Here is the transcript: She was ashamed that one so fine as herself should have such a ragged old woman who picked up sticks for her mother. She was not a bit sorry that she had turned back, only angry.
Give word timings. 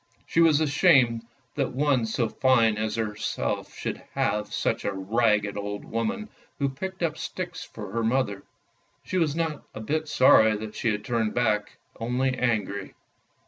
She 0.25 0.41
was 0.41 0.59
ashamed 0.59 1.27
that 1.53 1.73
one 1.73 2.07
so 2.07 2.27
fine 2.27 2.75
as 2.79 2.95
herself 2.95 3.71
should 3.77 3.97
have 4.15 4.51
such 4.51 4.83
a 4.83 4.91
ragged 4.91 5.55
old 5.55 5.85
woman 5.85 6.29
who 6.57 6.69
picked 6.69 7.03
up 7.03 7.19
sticks 7.19 7.63
for 7.63 7.91
her 7.91 8.03
mother. 8.03 8.41
She 9.03 9.19
was 9.19 9.35
not 9.35 9.61
a 9.75 9.79
bit 9.79 10.07
sorry 10.07 10.57
that 10.57 10.73
she 10.73 10.89
had 10.89 11.05
turned 11.05 11.35
back, 11.35 11.77
only 11.99 12.35
angry. 12.35 12.95